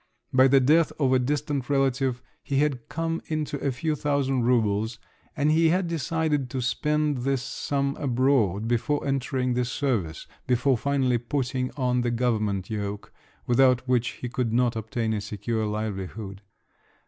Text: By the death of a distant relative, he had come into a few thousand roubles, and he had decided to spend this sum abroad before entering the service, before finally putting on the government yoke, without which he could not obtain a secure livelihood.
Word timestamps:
By 0.33 0.47
the 0.47 0.59
death 0.59 0.91
of 0.99 1.13
a 1.13 1.19
distant 1.19 1.69
relative, 1.69 2.23
he 2.41 2.57
had 2.57 2.89
come 2.89 3.21
into 3.27 3.59
a 3.59 3.71
few 3.71 3.93
thousand 3.95 4.45
roubles, 4.45 4.97
and 5.37 5.51
he 5.51 5.69
had 5.69 5.87
decided 5.87 6.49
to 6.49 6.59
spend 6.59 7.19
this 7.19 7.43
sum 7.43 7.95
abroad 7.99 8.67
before 8.67 9.05
entering 9.07 9.53
the 9.53 9.63
service, 9.63 10.25
before 10.47 10.75
finally 10.75 11.19
putting 11.19 11.69
on 11.77 12.01
the 12.01 12.09
government 12.09 12.67
yoke, 12.67 13.13
without 13.45 13.87
which 13.87 14.13
he 14.23 14.27
could 14.27 14.51
not 14.51 14.75
obtain 14.75 15.13
a 15.13 15.21
secure 15.21 15.67
livelihood. 15.67 16.41